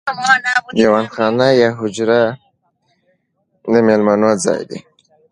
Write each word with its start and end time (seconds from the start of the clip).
دیوان 0.77 1.07
خانه 1.13 1.47
یا 1.61 1.69
حجره 1.79 2.21
د 3.71 3.73
میلمنو 3.87 4.31
ځای 4.45 4.61
دی. 4.69 4.79